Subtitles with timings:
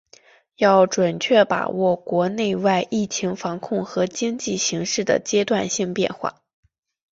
[0.55, 6.41] 要准确把握国内外疫情防控和经济形势的阶段性变化